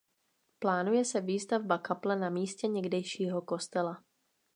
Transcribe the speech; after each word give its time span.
Plánuje 0.59 1.05
se 1.05 1.21
výstavba 1.21 1.77
kaple 1.77 2.15
na 2.15 2.29
místě 2.29 2.67
někdejšího 2.67 3.41
kostela. 3.41 4.03